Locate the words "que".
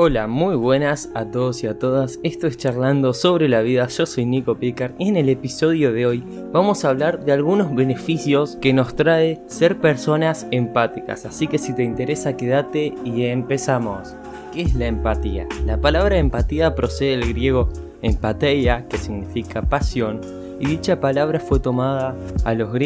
8.60-8.72, 11.48-11.58, 18.86-18.98